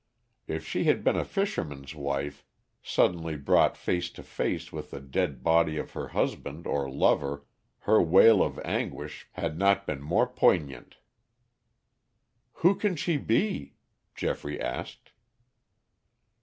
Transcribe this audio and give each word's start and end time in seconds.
If 0.47 0.65
she 0.67 0.85
had 0.85 1.03
been 1.03 1.15
a 1.15 1.23
fisherman's 1.23 1.93
wife 1.93 2.43
suddenly 2.81 3.35
brought 3.35 3.77
face 3.77 4.09
to 4.13 4.23
face 4.23 4.71
with 4.71 4.89
the 4.89 4.99
dead 4.99 5.43
body 5.43 5.77
of 5.77 5.91
her 5.93 6.07
husband 6.07 6.65
or 6.65 6.89
lover, 6.89 7.45
her 7.81 8.01
wail 8.01 8.41
of 8.41 8.57
anguish 8.65 9.27
had 9.33 9.59
not 9.59 9.85
been 9.85 10.01
more 10.01 10.25
poignant. 10.25 10.97
"Who 12.65 12.73
can 12.73 12.95
she 12.95 13.17
be?" 13.17 13.75
Geoffrey 14.15 14.59
asked. 14.59 15.11